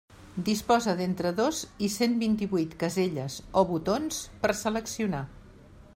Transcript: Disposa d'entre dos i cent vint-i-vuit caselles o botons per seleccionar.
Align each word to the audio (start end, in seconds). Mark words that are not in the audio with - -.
Disposa 0.45 0.95
d'entre 1.01 1.31
dos 1.39 1.59
i 1.87 1.89
cent 1.97 2.17
vint-i-vuit 2.23 2.73
caselles 2.85 3.37
o 3.63 3.67
botons 3.75 4.21
per 4.47 4.55
seleccionar. 4.65 5.25